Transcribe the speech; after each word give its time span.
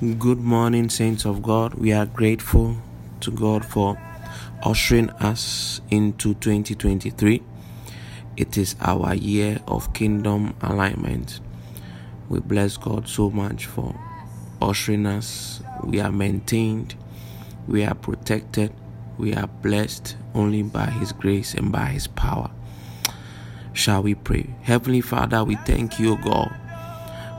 Good 0.00 0.38
morning, 0.38 0.90
saints 0.90 1.24
of 1.24 1.42
God. 1.42 1.74
We 1.74 1.92
are 1.92 2.06
grateful 2.06 2.76
to 3.18 3.32
God 3.32 3.64
for 3.64 3.98
ushering 4.62 5.10
us 5.10 5.80
into 5.90 6.34
2023. 6.34 7.42
It 8.36 8.56
is 8.56 8.76
our 8.80 9.16
year 9.16 9.58
of 9.66 9.92
kingdom 9.94 10.54
alignment. 10.62 11.40
We 12.28 12.38
bless 12.38 12.76
God 12.76 13.08
so 13.08 13.28
much 13.28 13.66
for 13.66 13.98
ushering 14.62 15.04
us. 15.04 15.64
We 15.82 15.98
are 15.98 16.12
maintained, 16.12 16.94
we 17.66 17.84
are 17.84 17.96
protected, 17.96 18.72
we 19.18 19.34
are 19.34 19.48
blessed 19.48 20.16
only 20.32 20.62
by 20.62 20.86
His 20.90 21.10
grace 21.10 21.54
and 21.54 21.72
by 21.72 21.86
His 21.86 22.06
power. 22.06 22.52
Shall 23.72 24.04
we 24.04 24.14
pray? 24.14 24.54
Heavenly 24.62 25.00
Father, 25.00 25.42
we 25.42 25.56
thank 25.56 25.98
you, 25.98 26.16
God, 26.18 26.54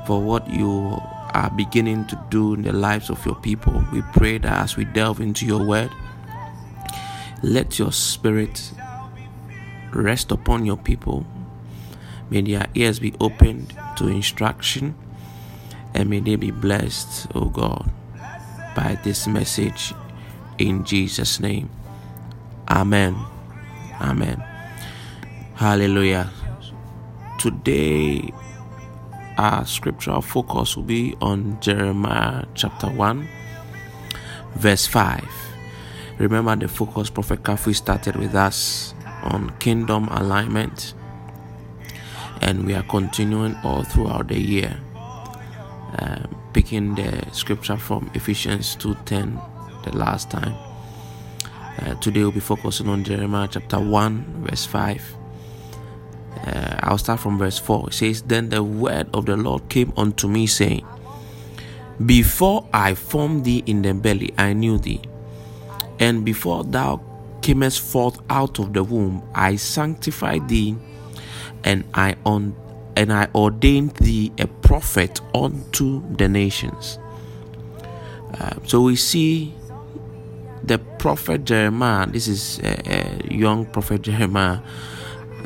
for 0.05 0.21
what 0.21 0.49
you 0.49 1.01
are 1.33 1.49
beginning 1.51 2.05
to 2.07 2.21
do 2.29 2.53
in 2.53 2.63
the 2.63 2.73
lives 2.73 3.09
of 3.09 3.25
your 3.25 3.35
people. 3.35 3.83
We 3.91 4.01
pray 4.13 4.37
that 4.39 4.63
as 4.63 4.77
we 4.77 4.85
delve 4.85 5.21
into 5.21 5.45
your 5.45 5.63
word, 5.63 5.91
let 7.41 7.79
your 7.79 7.91
spirit 7.91 8.71
rest 9.91 10.31
upon 10.31 10.65
your 10.65 10.77
people. 10.77 11.25
May 12.29 12.41
their 12.41 12.67
ears 12.75 12.99
be 12.99 13.13
opened 13.19 13.73
to 13.97 14.07
instruction 14.07 14.95
and 15.93 16.09
may 16.09 16.19
they 16.19 16.35
be 16.35 16.51
blessed, 16.51 17.27
O 17.33 17.41
oh 17.41 17.45
God, 17.49 17.91
by 18.75 18.99
this 19.03 19.27
message 19.27 19.93
in 20.57 20.83
Jesus' 20.83 21.39
name. 21.39 21.69
Amen. 22.69 23.15
Amen. 23.99 24.43
Hallelujah. 25.55 26.29
Today 27.39 28.31
our 29.39 29.65
scriptural 29.65 30.21
focus 30.21 30.75
will 30.75 30.83
be 30.83 31.15
on 31.21 31.57
Jeremiah 31.61 32.43
chapter 32.55 32.87
1, 32.87 33.27
verse 34.55 34.85
5. 34.85 35.23
Remember, 36.17 36.57
the 36.57 36.67
focus 36.67 37.09
Prophet 37.09 37.41
Kafu 37.41 37.73
started 37.73 38.17
with 38.17 38.35
us 38.35 38.93
on 39.23 39.55
kingdom 39.59 40.09
alignment, 40.09 40.93
and 42.41 42.65
we 42.65 42.73
are 42.73 42.83
continuing 42.83 43.55
all 43.63 43.83
throughout 43.83 44.27
the 44.27 44.37
year, 44.37 44.77
uh, 45.97 46.27
picking 46.51 46.95
the 46.95 47.25
scripture 47.31 47.77
from 47.77 48.11
Ephesians 48.13 48.75
2:10 48.75 49.39
the 49.85 49.95
last 49.95 50.29
time. 50.29 50.53
Uh, 51.79 51.95
today 52.01 52.19
we'll 52.19 52.35
be 52.35 52.41
focusing 52.41 52.89
on 52.89 53.05
Jeremiah 53.05 53.47
chapter 53.49 53.79
1, 53.79 54.43
verse 54.43 54.65
5. 54.65 55.18
Uh, 56.45 56.77
I'll 56.81 56.97
start 56.97 57.19
from 57.19 57.37
verse 57.37 57.57
4. 57.59 57.89
It 57.89 57.93
says, 57.93 58.21
Then 58.23 58.49
the 58.49 58.63
word 58.63 59.09
of 59.13 59.25
the 59.25 59.37
Lord 59.37 59.69
came 59.69 59.93
unto 59.97 60.27
me, 60.27 60.47
saying, 60.47 60.85
Before 62.05 62.67
I 62.73 62.95
formed 62.95 63.45
thee 63.45 63.63
in 63.65 63.81
the 63.81 63.93
belly, 63.93 64.33
I 64.37 64.53
knew 64.53 64.77
thee. 64.77 65.01
And 65.99 66.23
before 66.23 66.63
thou 66.63 67.01
camest 67.41 67.81
forth 67.81 68.19
out 68.29 68.59
of 68.59 68.73
the 68.73 68.83
womb, 68.83 69.23
I 69.35 69.57
sanctified 69.57 70.47
thee, 70.47 70.75
and 71.63 71.83
I 71.93 72.15
on 72.25 72.55
and 72.95 73.13
I 73.13 73.27
ordained 73.33 73.95
thee 73.95 74.31
a 74.39 74.47
prophet 74.47 75.21
unto 75.33 76.03
the 76.15 76.27
nations. 76.27 76.99
Uh, 78.33 78.55
so 78.65 78.81
we 78.81 78.95
see 78.95 79.53
the 80.63 80.79
prophet 80.79 81.45
Jeremiah. 81.45 82.07
This 82.07 82.27
is 82.27 82.59
a, 82.59 83.27
a 83.29 83.33
young 83.33 83.65
prophet 83.65 84.01
Jeremiah. 84.01 84.59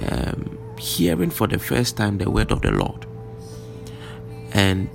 Um, 0.10 0.58
hearing 0.84 1.30
for 1.30 1.48
the 1.48 1.58
first 1.58 1.96
time 1.96 2.18
the 2.18 2.30
word 2.30 2.52
of 2.52 2.62
the 2.62 2.72
Lord. 2.72 3.06
And 4.52 4.90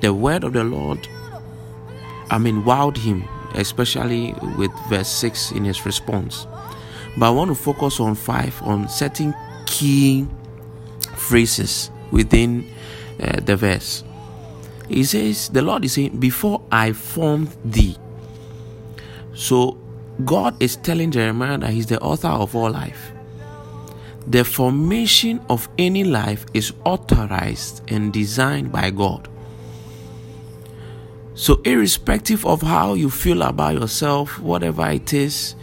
the 0.00 0.14
word 0.14 0.44
of 0.44 0.54
the 0.54 0.64
Lord, 0.64 1.06
I 2.30 2.38
mean, 2.38 2.62
wowed 2.62 2.96
him, 2.96 3.28
especially 3.54 4.34
with 4.56 4.72
verse 4.88 5.08
6 5.08 5.52
in 5.52 5.64
his 5.64 5.84
response. 5.84 6.46
But 7.18 7.26
I 7.26 7.30
want 7.30 7.50
to 7.50 7.54
focus 7.54 8.00
on 8.00 8.14
five 8.14 8.60
on 8.62 8.88
certain 8.88 9.34
key 9.66 10.26
phrases 11.16 11.90
within 12.10 12.66
uh, 13.20 13.40
the 13.40 13.56
verse. 13.56 14.02
He 14.88 15.04
says, 15.04 15.50
The 15.50 15.60
Lord 15.60 15.84
is 15.84 15.92
saying, 15.92 16.18
Before 16.18 16.62
I 16.72 16.92
formed 16.92 17.54
thee. 17.62 17.96
So 19.34 19.78
God 20.24 20.60
is 20.62 20.76
telling 20.76 21.10
Jeremiah 21.10 21.58
that 21.58 21.70
He's 21.70 21.86
the 21.86 22.00
author 22.00 22.28
of 22.28 22.56
all 22.56 22.70
life. 22.70 23.12
The 24.26 24.44
formation 24.44 25.40
of 25.48 25.68
any 25.78 26.04
life 26.04 26.46
is 26.54 26.72
authorized 26.84 27.82
and 27.90 28.12
designed 28.12 28.70
by 28.70 28.90
God. 28.90 29.28
So, 31.34 31.60
irrespective 31.64 32.46
of 32.46 32.62
how 32.62 32.94
you 32.94 33.10
feel 33.10 33.42
about 33.42 33.74
yourself, 33.74 34.38
whatever 34.38 34.88
it 34.90 35.12
is, 35.12 35.56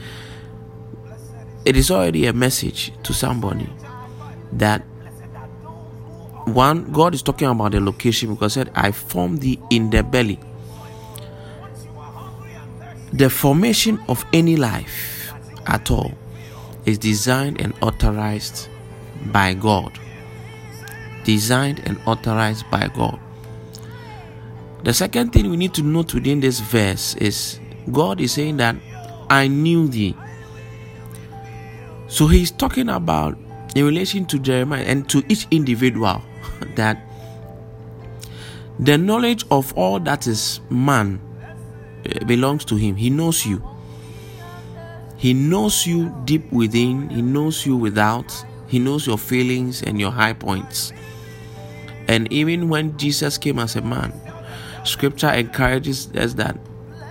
it 1.64 1.78
is 1.78 1.92
already 1.92 2.25
a 2.25 2.34
message 2.34 2.92
to 3.03 3.14
somebody 3.14 3.70
that 4.53 4.84
one, 6.46 6.91
God 6.91 7.14
is 7.14 7.22
talking 7.22 7.47
about 7.47 7.74
the 7.74 7.80
location 7.80 8.34
because 8.34 8.53
said, 8.53 8.72
I 8.74 8.91
formed 8.91 9.41
thee 9.41 9.59
in 9.70 9.90
the 9.90 10.03
belly. 10.03 10.40
The 13.14 13.30
formation 13.30 14.00
of 14.08 14.26
any 14.34 14.56
life 14.56 15.31
at 15.68 15.91
all 15.91 16.14
is 16.85 16.97
designed 16.97 17.62
and 17.62 17.73
authorized 17.81 18.67
by 19.25 19.53
God. 19.53 19.97
Designed 21.23 21.81
and 21.85 22.00
authorized 22.06 22.69
by 22.72 22.88
God. 22.88 23.19
The 24.84 24.94
second 24.94 25.34
thing 25.34 25.50
we 25.50 25.57
need 25.57 25.73
to 25.75 25.84
note 25.84 26.13
within 26.13 26.40
this 26.40 26.59
verse 26.59 27.16
is 27.16 27.59
God 27.91 28.22
is 28.22 28.31
saying 28.31 28.57
that 28.57 28.75
I 29.29 29.47
knew 29.47 29.88
thee. 29.88 30.16
So 32.07 32.28
he's 32.28 32.50
talking 32.50 32.90
about 32.90 33.38
in 33.75 33.85
relation 33.85 34.25
to 34.28 34.40
Jeremiah 34.40 34.84
and 34.84 35.07
to 35.09 35.23
each 35.29 35.47
individual 35.51 36.22
that 36.75 37.06
the 38.79 38.97
knowledge 38.97 39.46
of 39.51 39.73
all 39.78 40.00
that 40.00 40.25
is 40.25 40.61
man 40.69 41.19
eh, 42.06 42.23
belongs 42.23 42.63
to 42.66 42.75
him. 42.75 42.96
He 42.96 43.09
knows 43.09 43.46
you. 43.46 43.61
He 45.19 45.34
knows 45.34 45.85
you 45.85 46.16
deep 46.24 46.50
within, 46.50 47.09
He 47.09 47.22
knows 47.22 47.66
you 47.66 47.75
without, 47.75 48.34
He 48.68 48.80
knows 48.80 49.06
your 49.06 49.18
feelings 49.18 49.84
and 49.84 50.00
your 50.00 50.12
high 50.12 50.31
points. 50.31 50.94
And 52.07 52.31
even 52.31 52.69
when 52.69 52.97
Jesus 52.97 53.38
came 53.38 53.59
as 53.59 53.75
a 53.75 53.81
man, 53.81 54.13
scripture 54.85 55.29
encourages 55.29 56.09
us 56.16 56.35
that, 56.35 56.58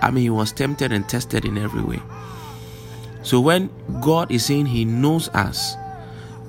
I 0.01 0.11
mean, 0.11 0.23
He 0.23 0.31
was 0.31 0.53
tempted 0.53 0.91
and 0.91 1.07
tested 1.07 1.45
in 1.45 1.59
every 1.59 1.83
way. 1.83 2.01
So 3.23 3.41
when 3.41 3.69
God 4.01 4.31
is 4.33 4.47
saying 4.47 4.67
He 4.67 4.87
knows 4.87 5.29
us, 5.29 5.75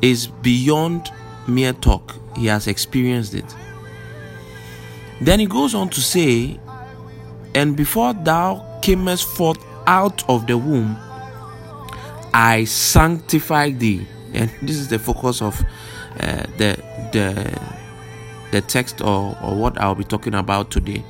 is 0.02 0.28
beyond 0.28 1.09
mere 1.46 1.74
talk, 1.74 2.16
He 2.38 2.46
has 2.46 2.68
experienced 2.68 3.34
it. 3.34 3.53
Then 5.19 5.42
He 5.42 5.46
goes 5.46 5.75
on 5.75 5.90
to 5.90 6.00
say, 6.00 6.58
And 7.53 7.75
before 7.75 8.14
thou 8.14 8.80
camest 8.81 9.28
forth 9.28 9.62
out 9.88 10.24
of 10.30 10.48
the 10.48 10.58
womb, 10.58 10.98
I 12.34 12.66
sanctify 12.66 13.72
thee. 13.72 14.08
And 14.34 14.50
this 14.62 14.76
is 14.78 14.88
the 14.90 15.00
focus 15.00 15.42
of 15.42 15.60
uh, 16.20 16.44
the 16.58 16.78
the 17.12 17.60
the 18.52 18.62
text 18.62 19.02
or, 19.02 19.38
or 19.42 19.56
what 19.56 19.80
I'll 19.80 19.96
be 19.96 20.04
talking 20.04 20.36
about 20.36 20.72
today. 20.72 21.04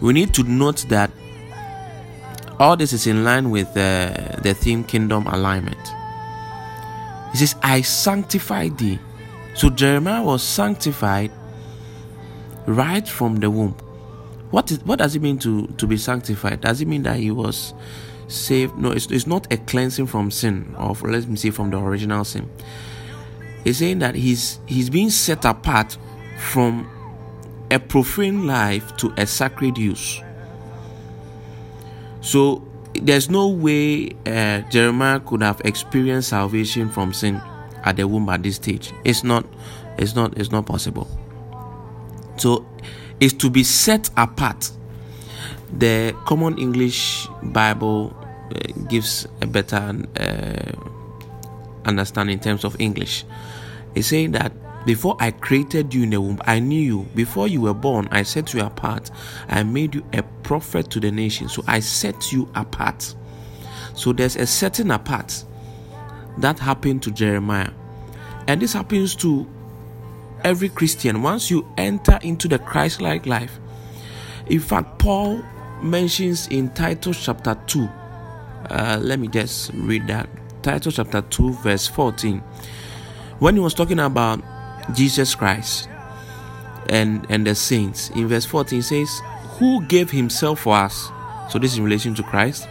We 0.00 0.12
need 0.12 0.34
to 0.34 0.42
note 0.42 0.86
that 0.88 1.10
all 2.58 2.76
this 2.76 2.92
is 2.92 3.06
in 3.06 3.24
line 3.24 3.50
with 3.50 3.68
uh, 3.76 4.40
the 4.42 4.54
theme 4.54 4.84
kingdom 4.84 5.26
alignment. 5.26 5.76
He 7.32 7.38
says, 7.38 7.56
I 7.62 7.80
sanctify 7.80 8.68
thee. 8.68 8.98
So 9.54 9.70
Jeremiah 9.70 10.22
was 10.22 10.42
sanctified 10.42 11.30
right 12.66 13.06
from 13.06 13.36
the 13.36 13.50
womb. 13.50 13.76
What 14.50 14.70
is 14.70 14.78
what 14.84 15.00
does 15.00 15.16
it 15.16 15.22
mean 15.22 15.38
to, 15.40 15.66
to 15.66 15.86
be 15.86 15.96
sanctified? 15.96 16.60
Does 16.60 16.80
it 16.80 16.86
mean 16.88 17.02
that 17.02 17.16
he 17.16 17.30
was 17.30 17.74
saved. 18.28 18.76
No, 18.76 18.90
it's, 18.90 19.06
it's 19.06 19.26
not 19.26 19.52
a 19.52 19.56
cleansing 19.56 20.06
from 20.06 20.30
sin, 20.30 20.74
or 20.78 20.94
let 20.94 21.26
me 21.28 21.36
say 21.36 21.50
from 21.50 21.70
the 21.70 21.78
original 21.78 22.24
sin. 22.24 22.50
He's 23.64 23.78
saying 23.78 24.00
that 24.00 24.14
he's 24.14 24.60
he's 24.66 24.90
being 24.90 25.10
set 25.10 25.44
apart 25.44 25.96
from 26.38 26.90
a 27.70 27.78
profane 27.78 28.46
life 28.46 28.96
to 28.98 29.12
a 29.16 29.26
sacred 29.26 29.78
use. 29.78 30.20
So 32.20 32.66
there's 32.94 33.28
no 33.28 33.48
way 33.48 34.10
uh, 34.26 34.60
Jeremiah 34.70 35.20
could 35.20 35.42
have 35.42 35.60
experienced 35.64 36.28
salvation 36.30 36.90
from 36.90 37.12
sin 37.12 37.40
at 37.84 37.96
the 37.96 38.06
womb 38.06 38.28
at 38.28 38.42
this 38.42 38.56
stage. 38.56 38.92
It's 39.04 39.24
not. 39.24 39.46
It's 39.98 40.14
not. 40.14 40.36
It's 40.38 40.50
not 40.50 40.66
possible. 40.66 41.08
So 42.36 42.66
it's 43.20 43.34
to 43.34 43.50
be 43.50 43.62
set 43.62 44.10
apart 44.16 44.70
the 45.78 46.14
Common 46.24 46.58
English 46.58 47.26
Bible 47.42 48.14
uh, 48.54 48.58
gives 48.88 49.26
a 49.40 49.46
better 49.46 49.94
uh, 50.20 50.72
understanding 51.84 52.34
in 52.34 52.40
terms 52.40 52.64
of 52.64 52.76
English. 52.80 53.24
It's 53.94 54.08
saying 54.08 54.32
that 54.32 54.52
Before 54.84 55.16
I 55.18 55.30
created 55.30 55.94
you 55.94 56.02
in 56.02 56.10
the 56.10 56.20
womb, 56.20 56.40
I 56.44 56.58
knew 56.58 56.80
you. 56.80 57.02
Before 57.14 57.48
you 57.48 57.62
were 57.62 57.74
born, 57.74 58.06
I 58.10 58.22
set 58.22 58.52
you 58.52 58.60
apart. 58.60 59.10
I 59.48 59.62
made 59.62 59.94
you 59.94 60.04
a 60.12 60.22
prophet 60.42 60.90
to 60.90 61.00
the 61.00 61.10
nation. 61.10 61.48
So 61.48 61.64
I 61.66 61.80
set 61.80 62.32
you 62.32 62.50
apart. 62.54 63.14
So 63.94 64.12
there's 64.12 64.36
a 64.36 64.46
setting 64.46 64.90
apart 64.90 65.44
that 66.38 66.58
happened 66.58 67.02
to 67.04 67.10
Jeremiah. 67.10 67.70
And 68.46 68.60
this 68.60 68.74
happens 68.74 69.14
to 69.16 69.48
every 70.42 70.68
Christian 70.68 71.22
once 71.22 71.50
you 71.50 71.66
enter 71.78 72.18
into 72.22 72.46
the 72.46 72.58
Christ 72.58 73.00
like 73.00 73.24
life. 73.24 73.58
In 74.46 74.60
fact, 74.60 74.98
Paul 74.98 75.42
mentions 75.84 76.48
in 76.48 76.70
Titus 76.70 77.24
chapter 77.24 77.56
2, 77.66 77.88
uh, 78.70 78.98
let 79.00 79.18
me 79.20 79.28
just 79.28 79.70
read 79.74 80.06
that. 80.08 80.28
Titus 80.62 80.96
chapter 80.96 81.20
2, 81.20 81.52
verse 81.54 81.86
14. 81.86 82.38
When 83.38 83.54
he 83.54 83.60
was 83.60 83.74
talking 83.74 83.98
about 84.00 84.42
Jesus 84.94 85.34
Christ 85.34 85.88
and, 86.88 87.26
and 87.28 87.46
the 87.46 87.54
saints, 87.54 88.10
in 88.10 88.28
verse 88.28 88.46
14 88.46 88.82
says, 88.82 89.20
Who 89.58 89.84
gave 89.84 90.10
himself 90.10 90.60
for 90.60 90.74
us? 90.74 91.10
So 91.50 91.58
this 91.58 91.72
is 91.72 91.78
in 91.78 91.84
relation 91.84 92.14
to 92.14 92.22
Christ, 92.22 92.66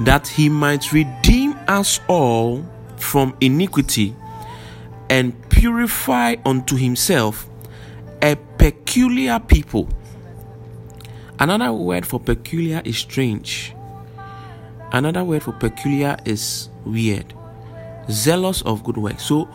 that 0.00 0.26
he 0.26 0.48
might 0.48 0.92
redeem 0.92 1.54
us 1.68 2.00
all 2.08 2.64
from 2.96 3.36
iniquity 3.40 4.16
and 5.10 5.34
purify 5.50 6.36
unto 6.46 6.76
himself 6.76 7.46
a 8.22 8.36
peculiar 8.56 9.38
people. 9.38 9.88
Another 11.42 11.72
word 11.72 12.06
for 12.06 12.20
peculiar 12.20 12.82
is 12.84 12.98
strange. 12.98 13.74
Another 14.92 15.24
word 15.24 15.42
for 15.42 15.50
peculiar 15.50 16.16
is 16.24 16.68
weird. 16.84 17.34
Zealous 18.08 18.62
of 18.62 18.84
good 18.84 18.96
works. 18.96 19.24
So 19.24 19.48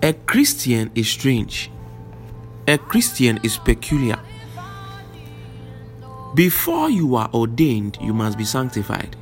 a 0.00 0.12
Christian 0.12 0.92
is 0.94 1.08
strange. 1.08 1.72
A 2.68 2.78
Christian 2.78 3.40
is 3.42 3.58
peculiar. 3.58 4.20
Before 6.36 6.88
you 6.88 7.16
are 7.16 7.28
ordained, 7.34 7.98
you 8.00 8.14
must 8.14 8.38
be 8.38 8.44
sanctified. 8.44 9.16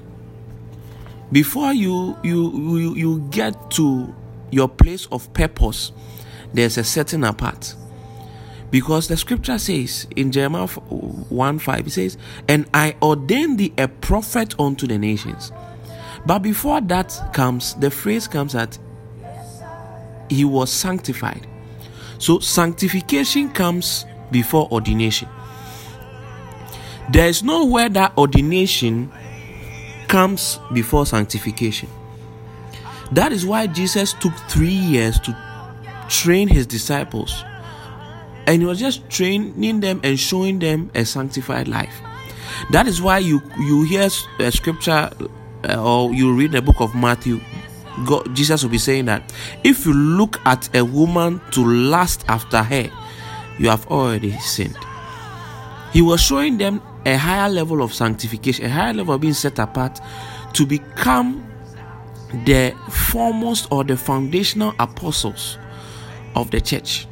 Before 1.33 1.73
you 1.73 2.19
you 2.23 2.77
you, 2.79 2.95
you 2.95 3.27
get 3.31 3.71
to 3.71 4.15
your 4.51 4.69
place 4.69 5.07
of 5.11 5.33
purpose, 5.33 5.93
there's 6.53 6.77
a 6.77 6.85
setting 6.85 7.25
apart. 7.25 7.75
Because 8.73 9.07
the 9.07 9.19
scripture 9.19 9.59
says 9.59 10.09
in 10.17 10.33
Jeremiah 10.33 10.67
1 10.67 11.59
5, 11.59 11.87
it 11.87 11.91
says, 11.91 12.17
And 12.49 12.67
I 12.73 12.97
ordained 13.03 13.59
thee 13.59 13.75
a 13.77 13.87
prophet 13.87 14.59
unto 14.59 14.87
the 14.87 14.97
nations. 14.97 15.53
But 16.25 16.39
before 16.39 16.81
that 16.81 17.33
comes, 17.35 17.75
the 17.75 17.91
phrase 17.91 18.27
comes 18.27 18.55
that 18.55 18.79
he 20.31 20.47
was 20.47 20.73
sanctified. 20.73 21.47
So 22.17 22.39
sanctification 22.39 23.51
comes 23.51 24.07
before 24.31 24.69
ordination. 24.73 25.29
There 27.11 27.29
is 27.29 27.43
nowhere 27.43 27.91
that 27.91 28.17
ordination 28.17 29.13
comes 30.09 30.59
before 30.73 31.05
sanctification. 31.05 31.91
That 33.11 33.33
is 33.33 33.45
why 33.45 33.67
Jesus 33.67 34.15
took 34.15 34.33
three 34.49 34.69
years 34.69 35.21
to 35.21 35.37
train 36.09 36.49
his 36.49 36.67
disciples. 36.67 37.45
And 38.47 38.61
he 38.63 38.67
was 38.67 38.79
just 38.79 39.09
training 39.09 39.81
them 39.81 40.01
and 40.03 40.19
showing 40.19 40.59
them 40.59 40.91
a 40.95 41.05
sanctified 41.05 41.69
life. 41.69 42.01
That 42.71 42.87
is 42.87 43.01
why 43.01 43.19
you 43.19 43.41
you 43.59 43.85
hear 43.85 44.09
a 44.39 44.53
scripture 44.53 45.11
uh, 45.69 45.83
or 45.83 46.13
you 46.13 46.35
read 46.35 46.53
the 46.53 46.63
book 46.63 46.81
of 46.81 46.95
Matthew 46.95 47.41
God, 48.07 48.35
Jesus 48.35 48.63
will 48.63 48.71
be 48.71 48.79
saying 48.79 49.05
that 49.07 49.33
if 49.65 49.85
you 49.87 49.93
look 49.93 50.41
at 50.47 50.75
a 50.75 50.85
woman 50.85 51.41
to 51.53 51.65
lust 51.65 52.25
after 52.29 52.63
her, 52.63 52.91
you 53.59 53.69
have 53.69 53.87
already 53.89 54.33
sinned. 54.39 54.77
He 55.93 56.01
was 56.01 56.21
showing 56.21 56.57
them 56.57 56.81
a 57.05 57.17
higher 57.17 57.51
level 57.51 57.83
of 57.83 57.93
sanctification, 57.93 58.65
a 58.65 58.71
higher 58.71 58.95
level 58.95 59.15
of 59.15 59.21
being 59.21 59.35
set 59.35 59.59
apart 59.59 60.01
to 60.55 60.67
become 60.67 61.47
the 62.45 62.75
foremost 62.89 63.69
or 63.71 63.85
the 63.85 63.97
foundational 63.97 64.75
apostles 64.79 65.59
of 66.35 66.51
the 66.51 66.61
church. 66.61 67.07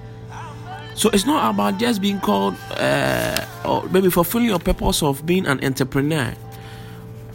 So 1.01 1.09
it's 1.15 1.25
not 1.25 1.55
about 1.55 1.79
just 1.79 2.03
being 2.03 2.21
called 2.21 2.57
uh, 2.73 3.47
or 3.65 3.89
maybe 3.89 4.11
fulfilling 4.11 4.49
your 4.49 4.59
purpose 4.59 5.03
of 5.03 5.25
being 5.25 5.47
an 5.47 5.65
entrepreneur 5.65 6.35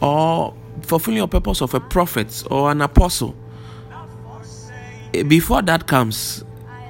or 0.00 0.54
fulfilling 0.82 1.16
your 1.16 1.26
purpose 1.26 1.60
of 1.60 1.74
a 1.74 1.80
prophet 1.80 2.44
or 2.48 2.70
an 2.70 2.80
apostle. 2.80 3.34
Before 5.26 5.62
that 5.62 5.88
comes 5.88 6.44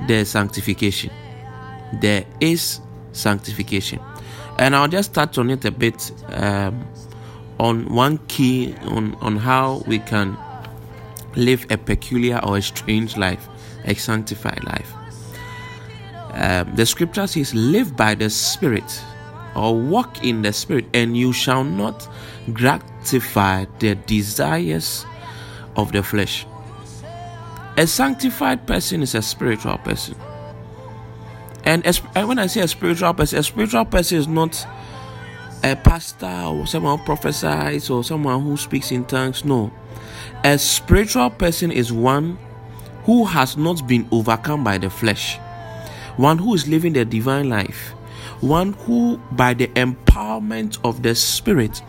the 0.06 0.26
sanctification. 0.26 1.10
There 2.02 2.26
is 2.42 2.80
sanctification. 3.12 4.00
And 4.58 4.76
I'll 4.76 4.86
just 4.88 5.14
touch 5.14 5.38
on 5.38 5.48
it 5.48 5.64
a 5.64 5.70
bit 5.70 6.12
um, 6.28 6.86
on 7.58 7.88
one 7.88 8.18
key 8.28 8.74
on, 8.82 9.14
on 9.22 9.38
how 9.38 9.82
we 9.86 9.98
can 10.00 10.36
live 11.36 11.64
a 11.70 11.78
peculiar 11.78 12.38
or 12.44 12.58
a 12.58 12.62
strange 12.62 13.16
life, 13.16 13.48
a 13.86 13.94
sanctified 13.94 14.62
life. 14.64 14.92
Um, 16.36 16.74
the 16.74 16.84
scripture 16.84 17.26
says, 17.26 17.54
Live 17.54 17.96
by 17.96 18.14
the 18.14 18.28
Spirit 18.28 19.02
or 19.54 19.74
walk 19.74 20.22
in 20.22 20.42
the 20.42 20.52
Spirit, 20.52 20.84
and 20.92 21.16
you 21.16 21.32
shall 21.32 21.64
not 21.64 22.06
gratify 22.52 23.64
the 23.78 23.94
desires 23.94 25.06
of 25.76 25.92
the 25.92 26.02
flesh. 26.02 26.46
A 27.78 27.86
sanctified 27.86 28.66
person 28.66 29.02
is 29.02 29.14
a 29.14 29.22
spiritual 29.22 29.78
person. 29.78 30.14
And 31.64 31.84
when 32.14 32.38
I 32.38 32.46
say 32.46 32.60
a 32.60 32.68
spiritual 32.68 33.12
person, 33.14 33.38
a 33.38 33.42
spiritual 33.42 33.84
person 33.86 34.18
is 34.18 34.28
not 34.28 34.66
a 35.64 35.74
pastor 35.74 36.26
or 36.26 36.66
someone 36.66 36.98
who 36.98 37.04
prophesies 37.04 37.90
or 37.90 38.04
someone 38.04 38.42
who 38.42 38.56
speaks 38.56 38.92
in 38.92 39.04
tongues. 39.04 39.44
No. 39.44 39.72
A 40.44 40.58
spiritual 40.58 41.30
person 41.30 41.72
is 41.72 41.92
one 41.92 42.38
who 43.04 43.24
has 43.24 43.56
not 43.56 43.86
been 43.86 44.06
overcome 44.12 44.62
by 44.62 44.78
the 44.78 44.90
flesh, 44.90 45.38
one 46.16 46.38
who 46.38 46.54
is 46.54 46.66
living 46.66 46.92
the 46.92 47.04
divine 47.04 47.48
life, 47.48 47.90
one 48.40 48.72
who, 48.72 49.18
by 49.32 49.54
the 49.54 49.68
empowerment 49.68 50.78
of 50.84 51.02
the 51.02 51.14
Spirit, 51.14 51.82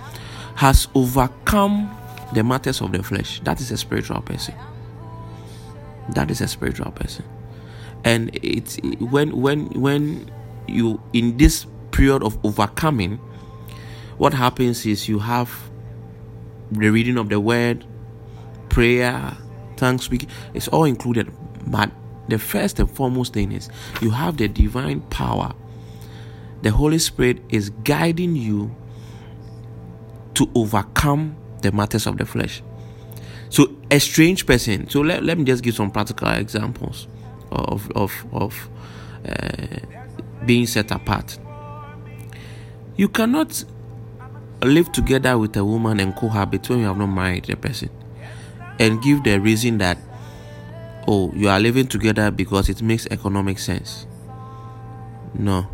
has 0.56 0.88
overcome 0.96 1.96
the 2.34 2.44
matters 2.44 2.82
of 2.82 2.92
the 2.92 3.04
flesh. 3.04 3.40
That 3.42 3.62
is 3.62 3.72
a 3.72 3.78
spiritual 3.78 4.22
person. 4.22 4.56
That 6.10 6.32
is 6.32 6.42
a 6.42 6.48
spiritual 6.48 6.92
person. 6.92 7.26
And 8.04 8.30
it's 8.44 8.78
when 9.00 9.42
when 9.42 9.68
when 9.72 10.32
you 10.68 11.02
in 11.14 11.38
this 11.38 11.66
period 11.92 12.24
of 12.24 12.38
overcoming, 12.46 13.20
what 14.18 14.34
happens 14.34 14.86
is 14.86 15.10
you 15.10 15.20
have 15.20 15.52
the 16.72 16.90
reading 16.90 17.18
of 17.18 17.30
the 17.30 17.40
word, 17.40 17.86
prayer, 18.70 19.36
speaking. 19.98 20.30
It's 20.54 20.68
all 20.68 20.84
included. 20.84 21.32
But 21.68 21.92
the 22.28 22.38
first 22.40 22.80
and 22.80 22.90
foremost 22.90 23.34
thing 23.34 23.52
is 23.52 23.70
you 24.02 24.10
have 24.12 24.38
the 24.38 24.48
divine 24.48 25.02
power 25.02 25.54
the 26.62 26.72
Holy 26.72 27.00
Spirit 27.00 27.42
is 27.50 27.70
guiding 27.70 28.36
you 28.36 28.76
to 30.34 30.50
overcome 30.56 31.36
the 31.62 31.72
matters 31.72 32.08
of 32.08 32.18
the 32.18 32.26
flesh. 32.26 32.62
So, 33.50 33.76
a 33.90 34.00
strange 34.00 34.46
person. 34.46 34.90
So, 34.90 35.02
let, 35.02 35.24
let 35.24 35.38
me 35.38 35.46
just 35.46 35.64
give 35.64 35.76
some 35.76 35.92
practical 35.92 36.30
examples 36.30 37.08
of, 37.52 37.90
of, 37.92 38.26
of 38.34 38.70
uh, 39.28 39.78
being 40.46 40.68
set 40.68 40.92
apart. 40.92 41.40
You 42.96 43.08
cannot 43.08 43.64
live 44.64 44.92
together 44.92 45.38
with 45.38 45.56
a 45.56 45.64
woman 45.64 46.00
and 46.00 46.16
cohabit 46.16 46.68
when 46.70 46.80
you 46.80 46.86
have 46.86 46.98
not 46.98 47.08
married 47.08 47.46
the 47.46 47.56
person 47.56 47.90
and 48.80 49.02
give 49.02 49.24
the 49.24 49.40
reason 49.40 49.78
that, 49.78 49.98
oh, 51.08 51.32
you 51.36 51.50
are 51.50 51.60
living 51.60 51.88
together 51.88 52.32
because 52.32 52.70
it 52.70 52.82
makes 52.82 53.08
economic 53.08 53.60
sense. 53.60 54.06
No 55.34 55.68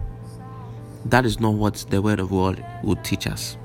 that 1.05 1.25
is 1.25 1.39
not 1.39 1.53
what 1.53 1.75
the 1.89 2.01
word 2.01 2.19
of 2.19 2.29
God 2.29 2.63
would 2.83 3.03
teach 3.03 3.27
us. 3.27 3.57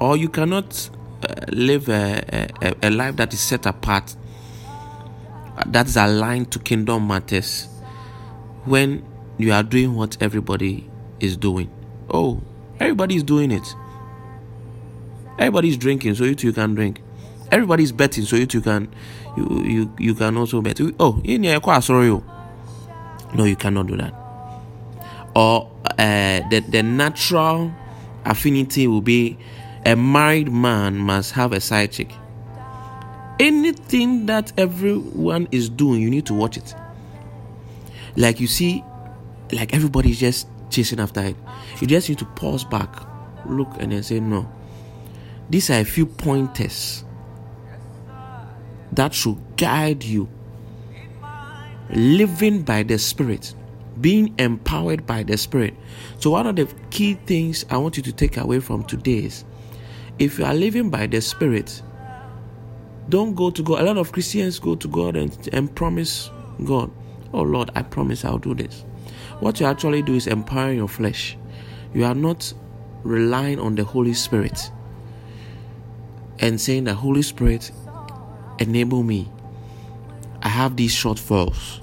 Or 0.00 0.16
you 0.16 0.28
cannot 0.28 0.90
uh, 1.28 1.34
live 1.48 1.88
a, 1.88 2.48
a, 2.62 2.74
a 2.82 2.90
life 2.90 3.16
that 3.16 3.32
is 3.32 3.40
set 3.40 3.66
apart, 3.66 4.14
that 5.66 5.86
is 5.86 5.96
aligned 5.96 6.52
to 6.52 6.58
kingdom 6.58 7.08
matters, 7.08 7.68
when 8.64 9.04
you 9.38 9.52
are 9.52 9.62
doing 9.62 9.94
what 9.94 10.16
everybody 10.20 10.88
is 11.20 11.36
doing. 11.36 11.70
Oh, 12.10 12.42
everybody 12.78 13.16
is 13.16 13.22
doing 13.22 13.50
it. 13.50 13.66
Everybody 15.38 15.68
is 15.68 15.76
drinking, 15.76 16.14
so 16.16 16.24
you 16.24 16.34
too 16.34 16.52
can 16.52 16.74
drink. 16.74 17.00
Everybody 17.50 17.82
is 17.82 17.92
betting, 17.92 18.24
so 18.24 18.36
you 18.36 18.46
too 18.46 18.60
can 18.60 18.88
you 19.36 19.62
you 19.64 19.94
you 19.98 20.14
can 20.14 20.36
also 20.36 20.60
bet. 20.62 20.80
Oh, 21.00 21.20
in 21.24 21.44
here, 21.44 21.60
sorry. 21.80 22.08
No, 23.34 23.44
you 23.44 23.56
cannot 23.56 23.86
do 23.86 23.96
that. 23.96 24.14
Or 25.36 25.70
uh, 25.98 26.40
the, 26.50 26.64
the 26.68 26.82
natural 26.82 27.72
affinity 28.24 28.86
will 28.86 29.02
be 29.02 29.38
a 29.84 29.94
married 29.94 30.50
man 30.50 30.96
must 30.96 31.32
have 31.32 31.52
a 31.52 31.60
side 31.60 31.92
chick. 31.92 32.10
Anything 33.38 34.26
that 34.26 34.52
everyone 34.58 35.46
is 35.52 35.68
doing, 35.68 36.02
you 36.02 36.10
need 36.10 36.26
to 36.26 36.34
watch 36.34 36.56
it. 36.56 36.74
like 38.16 38.40
you 38.40 38.46
see, 38.46 38.84
like 39.52 39.72
everybody's 39.72 40.18
just 40.18 40.48
chasing 40.70 41.00
after 41.00 41.20
it. 41.20 41.36
You 41.80 41.86
just 41.86 42.08
need 42.08 42.18
to 42.18 42.24
pause 42.24 42.64
back, 42.64 42.90
look, 43.46 43.68
and 43.78 43.92
then 43.92 44.02
say, 44.02 44.20
No. 44.20 44.50
These 45.48 45.70
are 45.70 45.78
a 45.80 45.84
few 45.84 46.04
pointers 46.04 47.04
that 48.98 49.14
should 49.14 49.38
guide 49.56 50.02
you. 50.02 50.28
Living 51.90 52.62
by 52.62 52.82
the 52.82 52.98
Spirit, 52.98 53.54
being 54.00 54.34
empowered 54.38 55.06
by 55.06 55.22
the 55.22 55.38
Spirit. 55.38 55.74
So, 56.18 56.30
one 56.30 56.48
of 56.48 56.56
the 56.56 56.66
key 56.90 57.14
things 57.14 57.64
I 57.70 57.76
want 57.76 57.96
you 57.96 58.02
to 58.02 58.12
take 58.12 58.36
away 58.36 58.58
from 58.58 58.82
today 58.82 59.18
is 59.18 59.44
if 60.18 60.38
you 60.38 60.44
are 60.44 60.52
living 60.52 60.90
by 60.90 61.06
the 61.06 61.20
Spirit, 61.20 61.80
don't 63.08 63.34
go 63.36 63.50
to 63.50 63.62
God. 63.62 63.80
A 63.80 63.84
lot 63.84 63.98
of 63.98 64.10
Christians 64.10 64.58
go 64.58 64.74
to 64.74 64.88
God 64.88 65.16
and, 65.16 65.48
and 65.52 65.72
promise 65.74 66.30
God, 66.64 66.90
Oh 67.32 67.42
Lord, 67.42 67.70
I 67.76 67.82
promise 67.82 68.24
I'll 68.24 68.38
do 68.38 68.52
this. 68.52 68.84
What 69.38 69.60
you 69.60 69.66
actually 69.66 70.02
do 70.02 70.14
is 70.14 70.26
empowering 70.26 70.78
your 70.78 70.88
flesh. 70.88 71.38
You 71.94 72.04
are 72.04 72.16
not 72.16 72.52
relying 73.04 73.60
on 73.60 73.76
the 73.76 73.84
Holy 73.84 74.12
Spirit 74.12 74.72
and 76.40 76.60
saying 76.60 76.84
the 76.84 76.94
Holy 76.94 77.22
Spirit 77.22 77.70
enable 78.58 79.02
me. 79.02 79.30
I 80.42 80.48
have 80.48 80.76
these 80.76 80.94
shortfalls. 80.94 81.80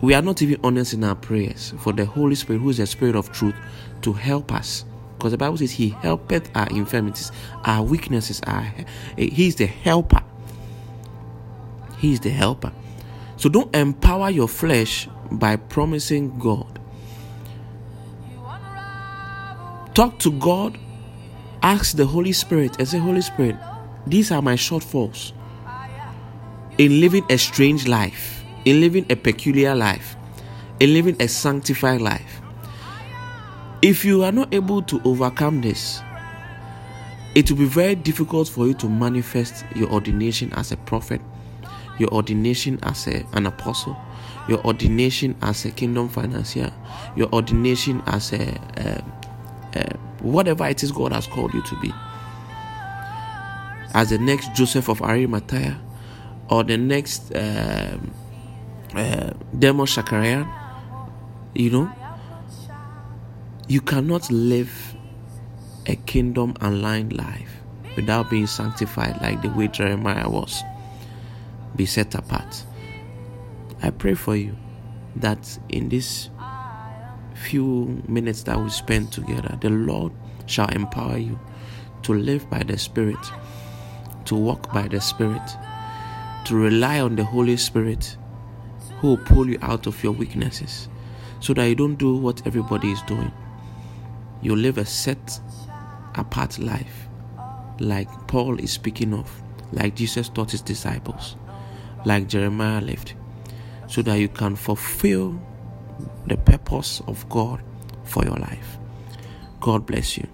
We 0.00 0.14
are 0.14 0.22
not 0.22 0.42
even 0.42 0.58
honest 0.64 0.94
in 0.94 1.04
our 1.04 1.14
prayers 1.14 1.74
for 1.78 1.92
the 1.92 2.04
Holy 2.04 2.34
Spirit, 2.34 2.60
who 2.60 2.70
is 2.70 2.78
the 2.78 2.86
Spirit 2.86 3.14
of 3.14 3.30
truth, 3.32 3.54
to 4.02 4.12
help 4.12 4.52
us. 4.52 4.84
Because 5.16 5.32
the 5.32 5.38
Bible 5.38 5.56
says 5.58 5.70
He 5.70 5.90
helpeth 5.90 6.50
our 6.56 6.66
infirmities, 6.68 7.30
our 7.64 7.82
weaknesses. 7.82 8.40
Our, 8.46 8.72
he's 9.16 9.54
eh, 9.54 9.58
the 9.58 9.66
helper. 9.66 10.22
He's 11.98 12.18
the 12.18 12.30
helper. 12.30 12.72
So 13.36 13.48
don't 13.48 13.74
empower 13.76 14.30
your 14.30 14.48
flesh 14.48 15.08
by 15.30 15.56
promising 15.56 16.38
God. 16.38 16.80
Talk 19.94 20.18
to 20.20 20.32
God 20.32 20.78
ask 21.62 21.96
the 21.96 22.06
Holy 22.06 22.32
Spirit 22.32 22.76
and 22.78 22.88
say, 22.88 22.98
Holy 22.98 23.20
Spirit, 23.20 23.56
these 24.06 24.32
are 24.32 24.42
my 24.42 24.54
shortfalls 24.54 25.32
in 26.78 27.00
living 27.00 27.24
a 27.30 27.38
strange 27.38 27.86
life, 27.86 28.42
in 28.64 28.80
living 28.80 29.06
a 29.10 29.16
peculiar 29.16 29.74
life, 29.74 30.16
in 30.80 30.94
living 30.94 31.16
a 31.20 31.28
sanctified 31.28 32.00
life. 32.00 32.40
If 33.82 34.04
you 34.04 34.24
are 34.24 34.32
not 34.32 34.52
able 34.54 34.82
to 34.82 35.00
overcome 35.04 35.60
this, 35.60 36.00
it 37.34 37.50
will 37.50 37.58
be 37.58 37.66
very 37.66 37.94
difficult 37.94 38.48
for 38.48 38.66
you 38.66 38.74
to 38.74 38.88
manifest 38.88 39.64
your 39.74 39.90
ordination 39.90 40.52
as 40.54 40.72
a 40.72 40.76
prophet, 40.76 41.20
your 41.98 42.08
ordination 42.10 42.78
as 42.82 43.06
a, 43.06 43.24
an 43.32 43.46
apostle, 43.46 43.96
your 44.48 44.64
ordination 44.66 45.36
as 45.42 45.64
a 45.64 45.70
kingdom 45.70 46.08
financier, 46.08 46.72
your 47.16 47.28
ordination 47.32 48.02
as 48.06 48.32
a, 48.32 48.60
a, 48.76 49.04
a 49.78 49.96
whatever 50.20 50.66
it 50.66 50.82
is 50.82 50.92
God 50.92 51.12
has 51.12 51.26
called 51.26 51.54
you 51.54 51.62
to 51.62 51.80
be. 51.80 51.92
As 53.94 54.10
the 54.10 54.18
next 54.18 54.54
Joseph 54.54 54.88
of 54.88 55.02
Arimathea 55.02 55.78
or 56.48 56.64
the 56.64 56.76
next 56.76 57.34
um, 57.34 58.10
uh, 58.94 59.30
Demos 59.58 59.94
Shakarian, 59.94 60.50
you 61.54 61.70
know, 61.70 61.92
you 63.68 63.80
cannot 63.80 64.30
live 64.30 64.94
a 65.86 65.96
kingdom 65.96 66.54
aligned 66.60 67.12
life 67.12 67.50
without 67.96 68.30
being 68.30 68.46
sanctified 68.46 69.20
like 69.20 69.42
the 69.42 69.50
way 69.50 69.68
Jeremiah 69.68 70.28
was. 70.28 70.62
Be 71.76 71.86
set 71.86 72.14
apart. 72.14 72.64
I 73.82 73.90
pray 73.90 74.14
for 74.14 74.36
you 74.36 74.56
that 75.16 75.58
in 75.68 75.88
this 75.88 76.30
few 77.34 78.02
minutes 78.08 78.44
that 78.44 78.58
we 78.60 78.70
spend 78.70 79.12
together, 79.12 79.58
the 79.60 79.70
Lord 79.70 80.12
shall 80.46 80.68
empower 80.68 81.18
you 81.18 81.38
to 82.02 82.14
live 82.14 82.48
by 82.50 82.62
the 82.62 82.78
Spirit, 82.78 83.18
to 84.26 84.34
walk 84.34 84.72
by 84.72 84.88
the 84.88 85.00
Spirit, 85.00 85.42
to 86.46 86.56
rely 86.56 87.00
on 87.00 87.16
the 87.16 87.24
Holy 87.24 87.56
Spirit 87.56 88.16
who 88.98 89.08
will 89.08 89.18
pull 89.18 89.48
you 89.48 89.58
out 89.62 89.86
of 89.86 90.02
your 90.02 90.12
weaknesses 90.12 90.88
so 91.40 91.52
that 91.54 91.66
you 91.66 91.74
don't 91.74 91.96
do 91.96 92.16
what 92.16 92.46
everybody 92.46 92.92
is 92.92 93.02
doing. 93.02 93.32
You 94.42 94.56
live 94.56 94.78
a 94.78 94.84
set 94.84 95.40
apart 96.14 96.58
life, 96.58 97.08
like 97.80 98.08
Paul 98.28 98.58
is 98.60 98.70
speaking 98.72 99.12
of, 99.12 99.30
like 99.72 99.96
Jesus 99.96 100.28
taught 100.28 100.52
his 100.52 100.62
disciples, 100.62 101.36
like 102.04 102.28
Jeremiah 102.28 102.80
lived, 102.80 103.14
so 103.88 104.02
that 104.02 104.16
you 104.16 104.28
can 104.28 104.54
fulfill 104.56 105.40
the 106.26 106.36
purpose 106.36 107.02
of 107.06 107.28
God 107.28 107.62
for 108.04 108.24
your 108.24 108.36
life. 108.36 108.78
God 109.60 109.86
bless 109.86 110.16
you. 110.16 110.26